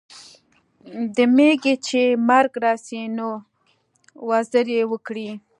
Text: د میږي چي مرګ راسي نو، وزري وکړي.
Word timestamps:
د 1.15 1.17
میږي 1.35 1.75
چي 1.87 2.03
مرګ 2.27 2.51
راسي 2.63 3.01
نو، 3.17 3.29
وزري 4.27 4.79
وکړي. 4.91 5.29